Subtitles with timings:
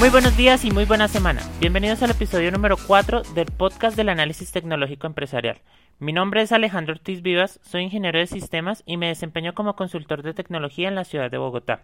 [0.00, 1.42] Muy buenos días y muy buena semana.
[1.60, 5.58] Bienvenidos al episodio número 4 del podcast del análisis tecnológico empresarial.
[5.98, 10.22] Mi nombre es Alejandro Ortiz Vivas, soy ingeniero de sistemas y me desempeño como consultor
[10.22, 11.82] de tecnología en la ciudad de Bogotá.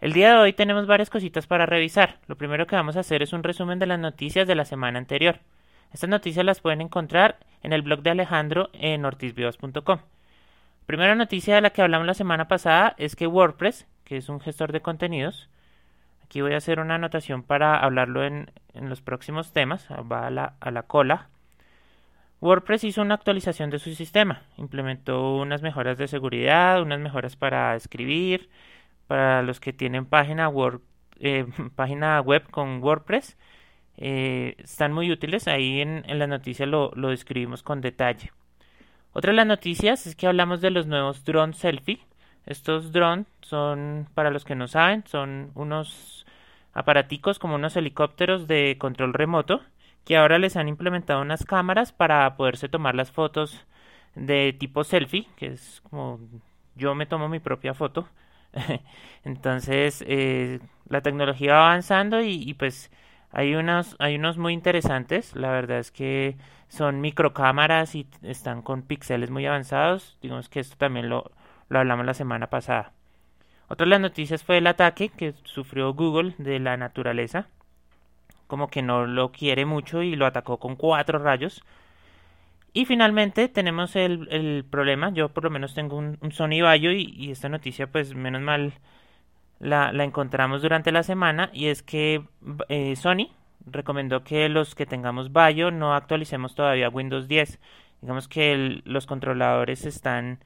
[0.00, 2.18] El día de hoy tenemos varias cositas para revisar.
[2.26, 4.98] Lo primero que vamos a hacer es un resumen de las noticias de la semana
[4.98, 5.38] anterior.
[5.92, 10.00] Estas noticias las pueden encontrar en el blog de Alejandro en ortizvivas.com.
[10.86, 14.40] Primera noticia de la que hablamos la semana pasada es que WordPress, que es un
[14.40, 15.48] gestor de contenidos,
[16.32, 20.54] aquí voy a hacer una anotación para hablarlo en, los próximos temas, va a la,
[20.60, 21.28] a la cola.
[22.40, 27.76] WordPress hizo una actualización de su sistema, implementó unas mejoras de seguridad, unas mejoras para
[27.76, 28.48] escribir,
[29.08, 30.80] para los que tienen página, word,
[31.20, 31.44] eh,
[31.76, 33.36] página web con WordPress,
[33.98, 38.32] eh, están muy útiles, ahí en, en la noticia lo, lo describimos con detalle.
[39.12, 42.00] Otra de las noticias es que hablamos de los nuevos drones selfie.
[42.46, 46.26] Estos drones son, para los que no saben, son unos
[46.74, 49.62] aparaticos como unos helicópteros de control remoto
[50.04, 53.64] que ahora les han implementado unas cámaras para poderse tomar las fotos
[54.14, 56.20] de tipo selfie, que es como
[56.74, 58.08] yo me tomo mi propia foto.
[59.24, 62.90] Entonces, eh, la tecnología va avanzando y, y pues
[63.30, 66.36] hay unos, hay unos muy interesantes, la verdad es que
[66.68, 70.16] son microcámaras y están con píxeles muy avanzados.
[70.22, 71.30] Digamos que esto también lo,
[71.72, 72.92] lo hablamos la semana pasada.
[73.68, 77.46] Otra de las noticias fue el ataque que sufrió Google de la naturaleza.
[78.46, 81.64] Como que no lo quiere mucho y lo atacó con cuatro rayos.
[82.74, 86.92] Y finalmente tenemos el, el problema, yo por lo menos tengo un, un Sony Vaio
[86.92, 88.74] y, esta noticia pues menos mal
[89.58, 92.22] la, la encontramos durante la semana y es que
[92.68, 93.30] eh, Sony
[93.66, 97.58] recomendó que los que tengamos Bayo no actualicemos todavía Windows 10.
[98.02, 100.38] Digamos que los controladores están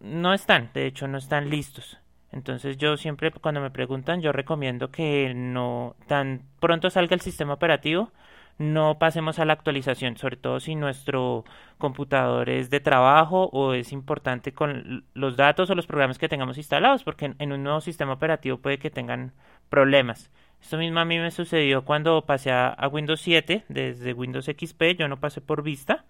[0.00, 1.98] no están, de hecho no están listos.
[2.30, 7.54] Entonces yo siempre cuando me preguntan yo recomiendo que no tan pronto salga el sistema
[7.54, 8.12] operativo
[8.58, 11.44] no pasemos a la actualización, sobre todo si nuestro
[11.78, 16.58] computador es de trabajo o es importante con los datos o los programas que tengamos
[16.58, 19.32] instalados, porque en, un nuevo sistema operativo puede que tengan
[19.68, 20.30] problemas.
[20.60, 25.06] Esto mismo a mí me sucedió cuando pasé a, Windows 7 desde Windows XP, yo
[25.06, 26.04] no pasé por vista,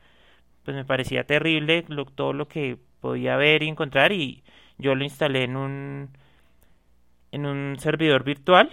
[0.69, 1.83] pues me parecía terrible
[2.15, 4.43] todo lo que podía ver y encontrar y
[4.77, 6.11] yo lo instalé en un
[7.33, 8.69] en un servidor virtual,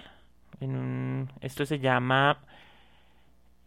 [0.60, 2.40] en un esto se llama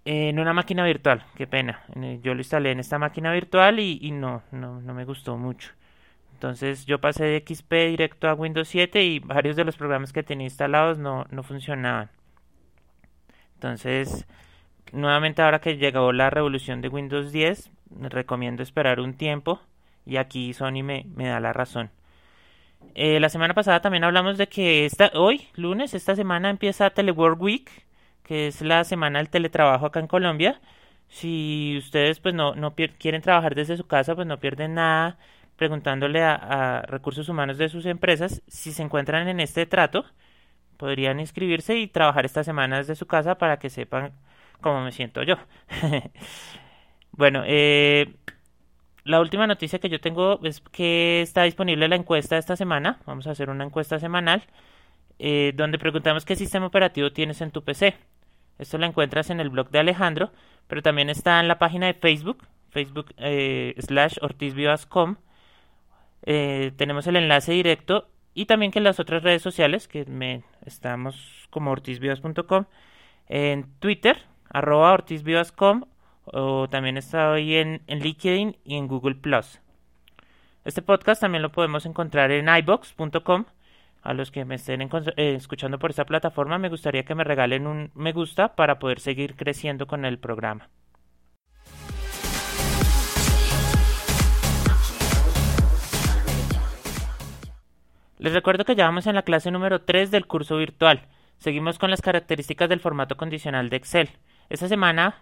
[0.06, 1.81] en una máquina virtual, qué pena.
[2.22, 5.72] Yo lo instalé en esta máquina virtual y, no, no, no me gustó mucho.
[6.34, 10.22] Entonces yo pasé de XP directo a Windows 7 y varios de los programas que
[10.22, 12.11] tenía instalados no, no funcionaban.
[13.56, 14.28] Entonces,
[14.91, 19.60] nuevamente ahora que llegó la revolución de Windows 10, recomiendo esperar un tiempo
[20.06, 21.92] y aquí Sony me, me da la razón.
[22.96, 27.42] Eh, la semana pasada también hablamos de que esta, hoy, lunes, esta semana empieza Telework
[27.42, 27.70] Week
[28.30, 30.62] que es la semana del teletrabajo acá en Colombia.
[31.08, 35.18] Si ustedes pues no, no quieren trabajar desde su casa, pues no pierden nada
[35.56, 40.06] preguntándole a, recursos humanos de sus empresas si se encuentran en este trato,
[40.78, 44.14] podrían inscribirse y trabajar esta semana desde su casa para que sepan
[44.62, 45.38] cómo me siento yo.
[47.19, 48.16] bueno, eh,
[49.03, 53.00] la última noticia que yo tengo es que está disponible la encuesta esta semana.
[53.06, 54.44] Vamos a hacer una encuesta semanal
[55.19, 57.96] eh, donde preguntamos qué sistema operativo tienes en tu PC.
[58.58, 60.31] Esto lo encuentras en el blog de Alejandro,
[60.68, 65.18] pero también está en la página de Facebook, facebook eh, slash ortizvivas.com.
[66.24, 70.44] Eh, tenemos el enlace directo y también que en las otras redes sociales, que me,
[70.66, 72.66] estamos como ortizvivas.com,
[73.28, 75.84] en Twitter, arroba ortizvivas.com,
[76.34, 79.59] o también estoy en, en LinkedIn y en Google Plus.
[80.66, 83.45] Este podcast también lo podemos encontrar en ibox.com
[84.01, 87.67] a los que me estén eh, escuchando por esta plataforma, me gustaría que me regalen
[87.67, 90.69] un me gusta para poder seguir creciendo con el programa.
[98.17, 101.08] Les recuerdo que ya vamos en la clase número 3 del curso virtual.
[101.37, 104.09] Seguimos con las características del formato condicional de Excel.
[104.49, 105.16] Esta semana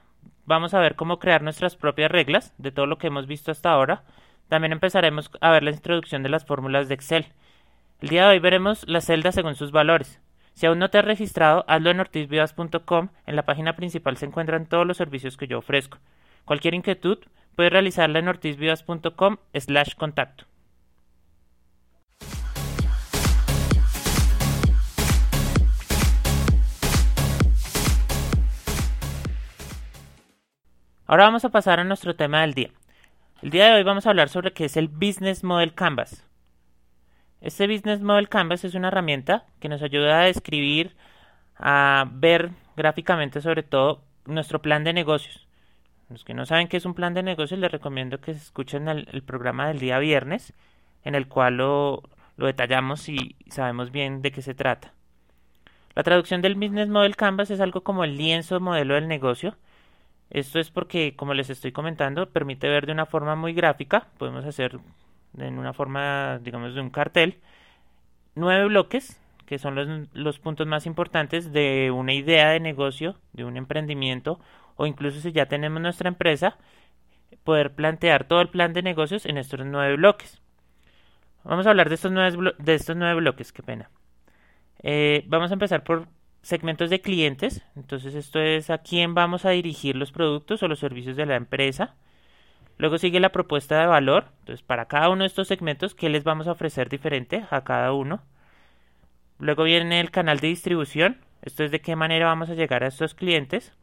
[0.46, 3.72] vamos a ver cómo crear nuestras propias reglas de todo lo que hemos visto hasta
[3.72, 4.04] ahora.
[4.48, 7.28] También empezaremos a ver la introducción de las fórmulas de Excel.
[8.02, 10.22] El día de hoy veremos las celdas según sus valores.
[10.54, 13.10] Si aún no te has registrado, hazlo en ortizvivas.com.
[13.28, 16.00] En la página principal se encuentran todos los servicios que yo ofrezco.
[16.46, 17.20] Cualquier inquietud
[17.56, 20.47] puedes realizarla en ortizvivas.com slash contacto.
[31.10, 32.70] Ahora vamos a pasar a nuestro tema del día.
[33.42, 36.28] El día de hoy vamos a hablar sobre qué es el Business Model Canvas.
[37.40, 40.98] Este Business Model Canvas es una herramienta que nos ayuda a describir
[41.56, 45.48] a ver gráficamente sobre todo nuestro plan de negocios.
[46.10, 49.24] Los que no saben qué es un plan de negocios, les recomiendo que escuchen el,
[49.24, 50.52] programa del día viernes,
[51.06, 52.04] en el cual lo,
[52.36, 54.92] lo detallamos y sabemos bien de qué se trata.
[55.96, 59.56] La traducción del Business Model Canvas es algo como el lienzo modelo del negocio.
[60.30, 64.08] Esto es porque, como les estoy comentando, permite ver de una forma muy gráfica.
[64.18, 64.80] Podemos hacer
[65.38, 67.40] en una forma, digamos, de un cartel,
[68.36, 73.56] nueve bloques, que son los, puntos más importantes de una idea de negocio, de un
[73.56, 74.40] emprendimiento,
[74.76, 76.58] o incluso si ya tenemos nuestra empresa,
[77.44, 80.42] poder plantear todo el plan de negocios en estos nueve bloques.
[81.46, 83.90] Vamos a hablar de estos nueve, de estos nueve bloques, qué pena.
[84.84, 86.08] Eh, vamos a empezar por
[86.48, 87.62] segmentos de clientes.
[87.76, 91.36] Entonces esto es a quién vamos a dirigir los productos o los servicios de la
[91.36, 91.96] empresa.
[92.78, 94.30] Luego sigue la propuesta de valor.
[94.40, 97.92] Entonces para cada uno de estos segmentos, ¿qué les vamos a ofrecer diferente a cada
[97.92, 98.22] uno?
[99.40, 101.18] Luego viene el canal de distribución.
[101.42, 103.74] Esto es de qué manera vamos a llegar a estos clientes.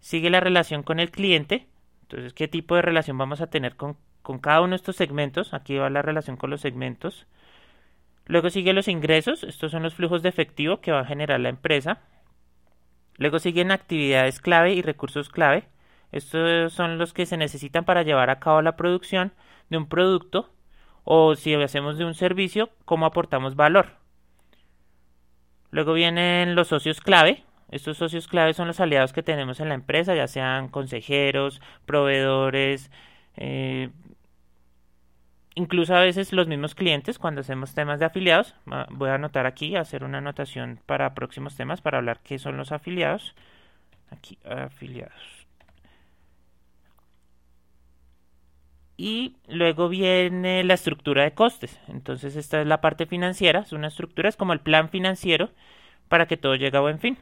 [0.00, 1.68] Sigue la relación con el cliente.
[2.02, 5.54] Entonces, ¿qué tipo de relación vamos a tener con, con cada uno de estos segmentos?
[5.54, 7.28] Aquí va la relación con los segmentos.
[8.28, 11.48] Luego sigue los ingresos, estos son los flujos de efectivo que va a generar la
[11.48, 12.02] empresa.
[13.16, 15.64] Luego siguen actividades clave y recursos clave.
[16.12, 19.32] Estos son los que se necesitan para llevar a cabo la producción
[19.70, 20.50] de un producto
[21.04, 23.96] o si hacemos de un servicio, cómo aportamos valor.
[25.70, 27.44] Luego vienen los socios clave.
[27.70, 32.90] Estos socios clave son los aliados que tenemos en la empresa, ya sean consejeros, proveedores,
[33.36, 33.90] eh,
[35.58, 38.54] incluso a veces los mismos clientes cuando hacemos temas de afiliados,
[38.90, 42.70] voy a anotar aquí, hacer una anotación para próximos temas para hablar qué son los
[42.72, 43.34] afiliados.
[44.10, 45.46] Aquí, afiliados.
[48.96, 51.78] Y luego viene la estructura de costes.
[51.88, 55.50] Entonces esta es la parte financiera, es una estructura, es como el plan financiero
[56.08, 57.18] para que todo llegue a buen fin.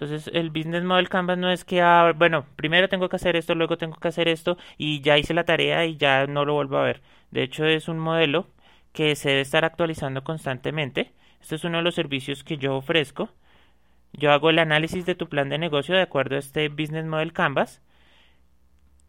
[0.00, 3.54] Entonces el Business Model Canvas no es que, ah, bueno, primero tengo que hacer esto,
[3.54, 6.78] luego tengo que hacer esto y ya hice la tarea y ya no lo vuelvo
[6.78, 7.02] a ver.
[7.30, 8.46] De hecho es un modelo
[8.94, 11.12] que se debe estar actualizando constantemente.
[11.42, 13.28] Este es uno de los servicios que yo ofrezco.
[14.14, 17.34] Yo hago el análisis de tu plan de negocio de acuerdo a este Business Model
[17.34, 17.82] Canvas.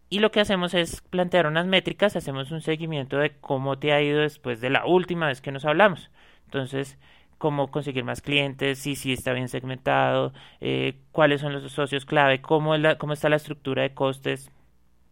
[0.09, 4.01] Y lo que hacemos es plantear unas métricas, hacemos un seguimiento de cómo te ha
[4.01, 6.11] ido después de la última vez que nos hablamos.
[6.45, 6.97] Entonces,
[7.41, 12.39] cómo conseguir más clientes, si sí está bien segmentado, eh, cuáles son los socios clave,
[12.39, 14.51] cómo, la, cómo está la estructura de costes.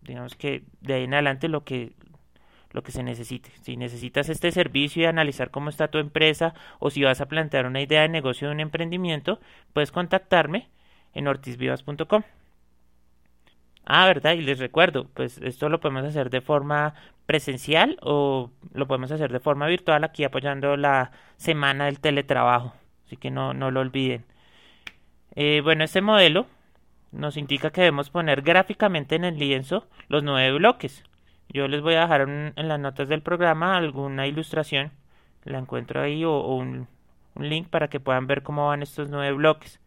[0.03, 1.93] Digamos que de ahí en adelante lo que,
[2.71, 3.51] lo que se necesite.
[3.63, 7.65] Si necesitas este servicio y analizar cómo está tu empresa o si vas a plantear
[7.65, 9.39] una idea de negocio de un emprendimiento,
[9.73, 10.69] puedes contactarme
[11.15, 12.21] en ortizvivas.com.
[13.85, 14.33] Ah, ¿verdad?
[14.33, 16.93] Y les recuerdo, pues esto lo podemos hacer de forma
[17.29, 22.73] presencial o lo podemos hacer de forma virtual aquí apoyando la semana del teletrabajo.
[23.05, 24.25] Así que no, no lo olviden.
[25.35, 26.47] Eh, bueno, este modelo
[27.11, 31.03] nos indica que debemos poner gráficamente en el lienzo los nueve bloques.
[31.49, 34.91] Yo les voy a dejar en las notas del programa alguna ilustración,
[35.43, 36.87] la encuentro ahí, o, un,
[37.35, 39.79] un link para que puedan ver cómo van estos nueve bloques.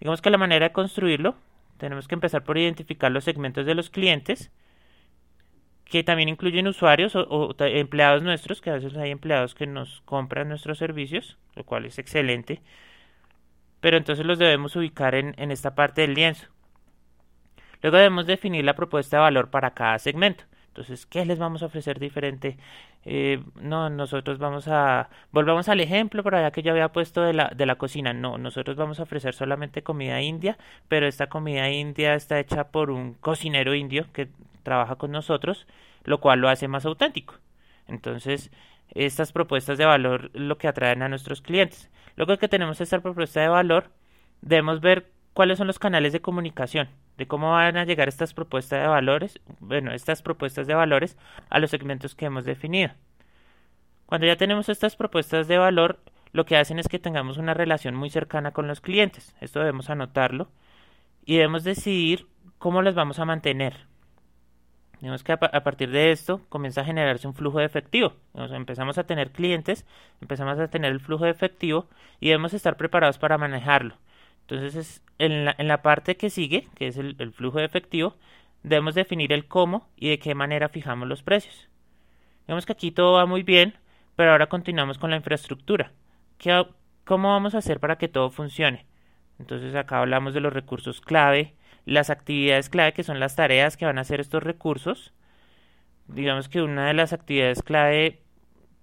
[0.00, 1.36] Digamos que la manera de construirlo
[1.78, 4.50] tenemos que empezar por identificar los segmentos de los clientes,
[5.92, 10.48] que también incluyen usuarios o, empleados nuestros, que a veces hay empleados que nos compran
[10.48, 12.62] nuestros servicios, lo cual es excelente.
[13.80, 16.46] Pero entonces los debemos ubicar en, en esta parte del lienzo.
[17.82, 20.44] Luego debemos definir la propuesta de valor para cada segmento.
[20.68, 22.56] Entonces, ¿qué les vamos a ofrecer diferente?
[23.04, 27.34] Eh, no, nosotros vamos a, volvamos al ejemplo por allá que yo había puesto de
[27.34, 28.14] la, de la cocina.
[28.14, 30.56] No, nosotros vamos a ofrecer solamente comida india,
[30.88, 34.30] pero esta comida india está hecha por un cocinero indio que
[34.62, 35.66] trabaja con nosotros,
[36.04, 37.34] lo cual lo hace más auténtico.
[37.86, 38.50] Entonces,
[38.94, 41.90] estas propuestas de valor lo que atraen a nuestros clientes.
[42.16, 43.90] Luego que tenemos esta propuesta de valor,
[44.40, 48.82] debemos ver cuáles son los canales de comunicación, de cómo van a llegar estas propuestas
[48.82, 51.16] de valores, bueno, estas propuestas de valores
[51.48, 52.92] a los segmentos que hemos definido.
[54.06, 56.00] Cuando ya tenemos estas propuestas de valor,
[56.32, 59.34] lo que hacen es que tengamos una relación muy cercana con los clientes.
[59.40, 60.48] Esto debemos anotarlo
[61.24, 62.26] y debemos decidir
[62.58, 63.86] cómo las vamos a mantener.
[65.02, 68.12] Digamos que a, partir de esto comienza a generarse un flujo de efectivo.
[68.34, 69.84] empezamos a tener clientes,
[70.20, 71.88] empezamos a tener el flujo de efectivo
[72.20, 73.96] y debemos estar preparados para manejarlo.
[74.42, 78.14] Entonces, en, la, parte que sigue, que es el, flujo de efectivo,
[78.62, 81.68] debemos definir el cómo y de qué manera fijamos los precios.
[82.46, 83.74] Vemos que aquí todo va muy bien,
[84.14, 85.90] pero ahora continuamos con la infraestructura.
[86.38, 86.64] ¿Qué,
[87.04, 88.86] ¿Cómo vamos a hacer para que todo funcione?
[89.40, 93.86] Entonces acá hablamos de los recursos clave, las actividades clave que son las tareas que
[93.86, 95.12] van a hacer estos recursos.
[96.08, 98.22] Digamos que una de las actividades clave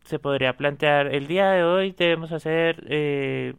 [0.05, 3.53] se podría plantear el día de hoy debemos hacer eh,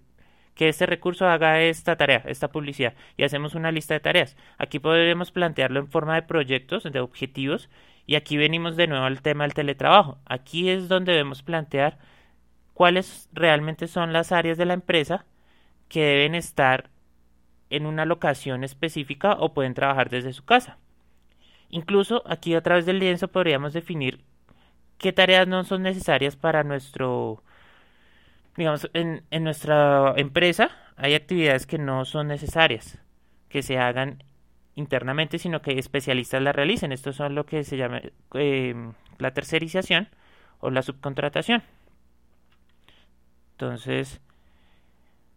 [0.55, 4.37] que este recurso haga esta tarea, esta publicidad, y hacemos una lista de tareas.
[4.59, 7.71] Aquí podríamos plantearlo en forma de proyectos, de objetivos,
[8.07, 10.19] y aquí venimos de nuevo al tema del teletrabajo.
[10.27, 11.99] Aquí es donde debemos plantear
[12.75, 15.25] cuáles realmente son las áreas de la empresa
[15.89, 16.91] que deben estar
[17.71, 20.79] en una locación específica o pueden trabajar desde su casa.
[21.71, 24.21] Incluso aquí a través del lienzo podríamos definir
[24.99, 27.43] qué tareas no son necesarias para nuestro,
[28.57, 32.99] digamos, en, nuestra empresa hay actividades que no son necesarias
[33.49, 34.23] que se hagan
[34.75, 36.93] internamente, sino que especialistas las realicen.
[36.93, 38.03] Esto son lo que se llama
[38.35, 38.75] eh,
[39.19, 40.09] la tercerización
[40.61, 41.63] o la subcontratación.
[43.53, 44.21] Entonces,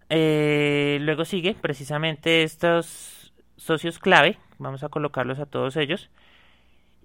[0.10, 0.53] eh,
[1.04, 6.10] luego sigue precisamente estos socios clave, vamos a colocarlos a todos ellos.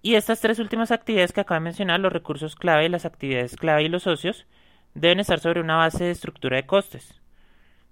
[0.01, 3.83] Y estas tres últimas actividades que acabo de mencionar, los recursos clave, las actividades clave
[3.83, 4.47] y los socios,
[4.95, 7.21] deben estar sobre una base de estructura de costes.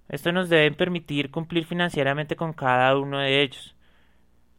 [0.09, 3.75] Esto nos debe permitir cumplir financieramente con cada uno de ellos.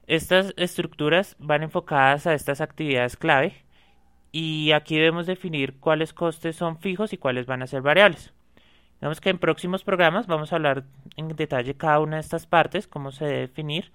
[0.07, 3.65] Estas estructuras van enfocadas a estas actividades clave
[4.33, 8.33] y aquí debemos definir cuáles costes son fijos y cuáles van a ser variables.
[9.01, 10.85] Digamos que en próximos programas vamos a hablar
[11.17, 13.93] en detalle cada una de estas partes, cómo se debe definir.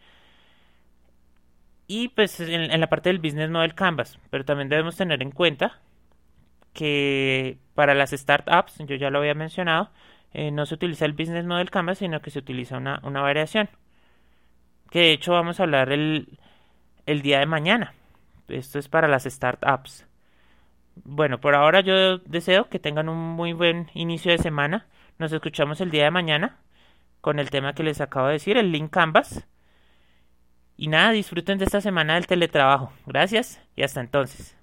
[1.87, 5.79] Y pues en, la parte del Business Model Canvas, pero también debemos tener en cuenta
[6.73, 9.91] que para las startups, yo ya lo había mencionado,
[10.33, 13.69] eh, no se utiliza el Business Model Canvas, sino que se utiliza una, una variación.
[14.89, 16.39] Que de hecho vamos a hablar el,
[17.05, 17.93] el día de mañana.
[18.47, 20.05] Esto es para las startups.
[20.95, 24.87] Bueno, por ahora yo deseo que tengan un muy buen inicio de semana.
[25.17, 26.57] Nos escuchamos el día de mañana
[27.21, 29.47] con el tema que les acabo de decir, el link Canvas.
[30.75, 32.91] Y nada, disfruten de esta semana del teletrabajo.
[33.05, 34.57] Gracias y hasta entonces.